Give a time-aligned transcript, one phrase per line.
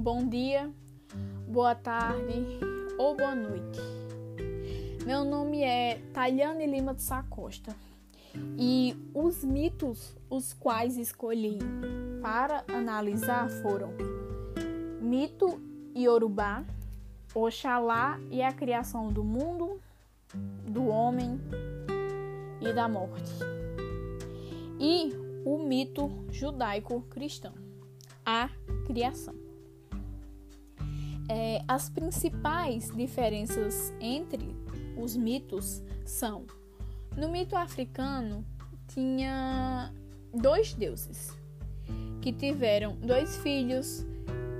[0.00, 0.72] bom dia,
[1.46, 2.58] boa tarde
[2.96, 3.78] ou boa noite.
[5.04, 7.76] Meu nome é Tayane Lima de Sacosta
[8.58, 11.58] e os mitos os quais escolhi
[12.22, 13.92] para analisar foram
[15.02, 15.60] mito
[15.94, 16.64] Yorubá,
[17.34, 19.78] Oxalá e a criação do mundo,
[20.66, 21.38] do homem
[22.58, 23.32] e da morte.
[24.78, 25.12] E
[25.44, 27.52] o mito judaico-cristão,
[28.24, 28.48] a
[28.86, 29.39] criação.
[31.32, 34.52] É, as principais diferenças entre
[35.00, 36.44] os mitos são:
[37.16, 38.44] no mito africano
[38.88, 39.94] tinha
[40.34, 41.38] dois deuses
[42.20, 44.04] que tiveram dois filhos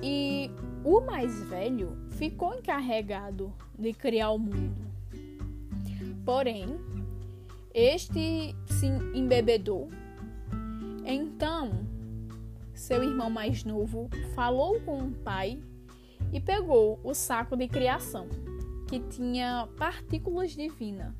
[0.00, 0.48] e
[0.84, 4.80] o mais velho ficou encarregado de criar o mundo.
[6.24, 6.68] Porém,
[7.74, 9.88] este se embebedou.
[11.04, 11.84] Então,
[12.72, 15.60] seu irmão mais novo falou com o pai
[16.32, 18.28] e pegou o saco de criação,
[18.88, 21.14] que tinha partículas divinas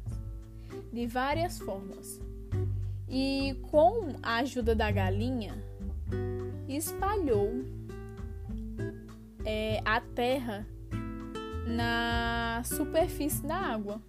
[0.93, 2.21] de várias formas,
[3.09, 5.55] e com a ajuda da galinha
[6.69, 7.51] espalhou
[9.45, 10.67] é, a terra
[11.67, 14.01] na superfície da água.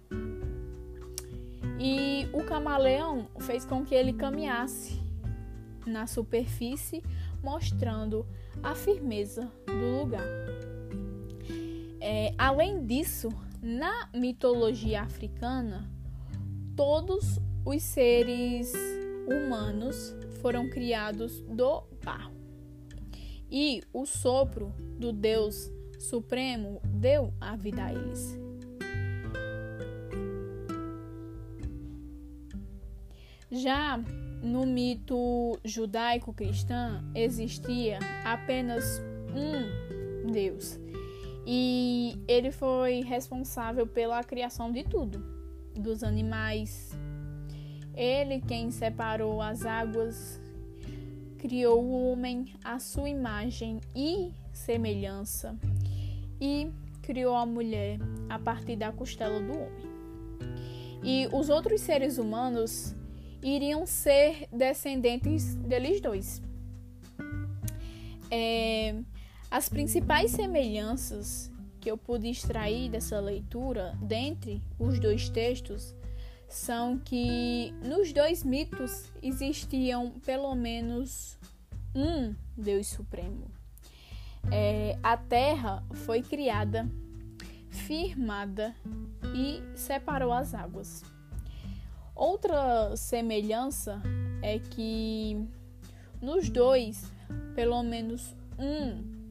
[1.78, 5.00] E o camaleão fez com que ele caminhasse
[5.84, 7.02] na superfície,
[7.42, 8.24] mostrando
[8.62, 10.22] a firmeza do lugar.
[12.04, 13.28] É, além disso,
[13.62, 15.88] na mitologia africana,
[16.74, 18.72] todos os seres
[19.24, 22.34] humanos foram criados do barro.
[23.48, 28.36] E o sopro do Deus Supremo deu a vida a eles.
[33.48, 33.96] Já
[34.42, 39.00] no mito judaico-cristão existia apenas
[39.36, 40.82] um Deus
[41.46, 45.24] e ele foi responsável pela criação de tudo,
[45.74, 46.90] dos animais.
[47.94, 50.40] Ele quem separou as águas,
[51.38, 55.58] criou o homem à sua imagem e semelhança
[56.40, 56.70] e
[57.02, 57.98] criou a mulher
[58.28, 59.92] a partir da costela do homem.
[61.02, 62.94] E os outros seres humanos
[63.42, 66.40] iriam ser descendentes deles dois.
[68.30, 68.94] É,
[69.52, 75.94] as principais semelhanças que eu pude extrair dessa leitura, dentre os dois textos,
[76.48, 81.38] são que nos dois mitos existiam pelo menos
[81.94, 83.50] um Deus Supremo.
[84.50, 86.88] É, a terra foi criada,
[87.68, 88.74] firmada
[89.34, 91.04] e separou as águas.
[92.14, 94.00] Outra semelhança
[94.40, 95.46] é que
[96.22, 97.12] nos dois,
[97.54, 99.21] pelo menos um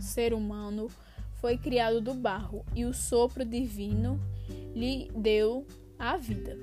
[0.00, 0.88] ser humano
[1.34, 4.20] foi criado do barro e o sopro divino
[4.74, 5.66] lhe deu
[5.98, 6.56] a vida.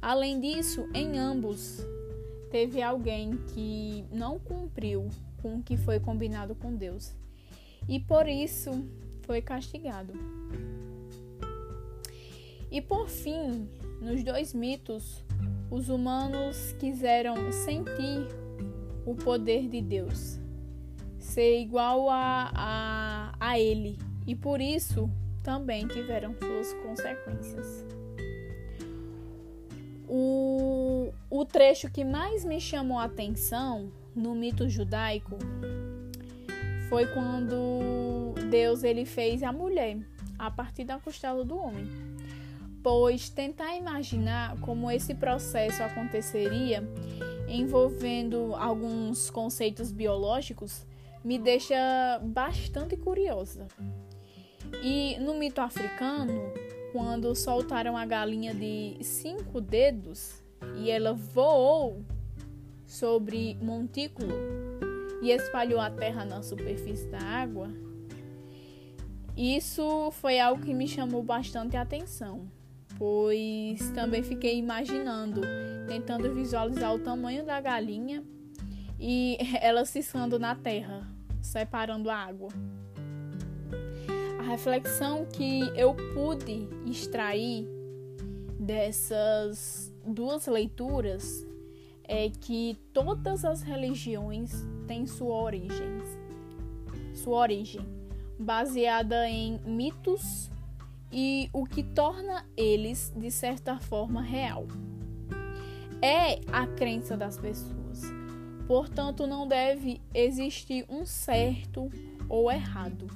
[0.00, 1.78] Além disso, em ambos
[2.50, 5.08] teve alguém que não cumpriu
[5.42, 7.14] com o que foi combinado com Deus
[7.88, 8.70] e por isso
[9.22, 10.12] foi castigado.
[12.70, 13.68] E por fim,
[14.00, 15.22] nos dois mitos,
[15.70, 18.26] os humanos quiseram sentir
[19.04, 20.39] o poder de Deus,
[21.30, 25.08] ser igual a, a, a Ele, e por isso
[25.42, 27.84] também tiveram suas consequências.
[30.08, 35.38] O, o trecho que mais me chamou a atenção no mito judaico
[36.88, 39.98] foi quando Deus ele fez a mulher
[40.36, 41.86] a partir da costela do homem
[42.82, 46.82] pois tentar imaginar como esse processo aconteceria
[47.48, 50.86] envolvendo alguns conceitos biológicos
[51.24, 51.76] me deixa
[52.22, 53.66] bastante curiosa.
[54.82, 56.52] E no mito africano,
[56.92, 60.42] quando soltaram a galinha de cinco dedos
[60.76, 62.04] e ela voou
[62.86, 64.34] sobre montículo
[65.22, 67.68] e espalhou a terra na superfície da água,
[69.36, 72.48] isso foi algo que me chamou bastante atenção
[73.00, 75.40] pois também fiquei imaginando,
[75.88, 78.22] tentando visualizar o tamanho da galinha
[79.00, 81.08] e ela ciscando na terra,
[81.40, 82.50] separando a água.
[84.38, 87.66] A reflexão que eu pude extrair
[88.58, 91.46] dessas duas leituras
[92.04, 94.52] é que todas as religiões
[94.86, 96.02] têm sua origem,
[97.14, 98.00] sua origem
[98.38, 100.50] baseada em mitos
[101.12, 104.66] e o que torna eles, de certa forma, real.
[106.00, 107.79] É a crença das pessoas.
[108.70, 111.90] Portanto, não deve existir um certo
[112.28, 113.08] ou errado.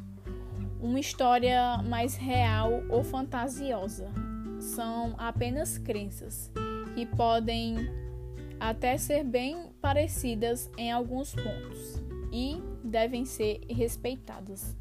[0.81, 4.11] Uma história mais real ou fantasiosa.
[4.59, 6.51] São apenas crenças
[6.97, 7.77] que podem
[8.59, 12.03] até ser bem parecidas em alguns pontos
[12.33, 14.77] e devem ser respeitadas.